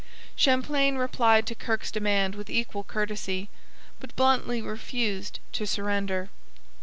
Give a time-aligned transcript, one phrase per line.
[0.35, 3.49] Champlain replied to Kirke's demand with equal courtesy,
[3.99, 6.31] but bluntly refused to surrender.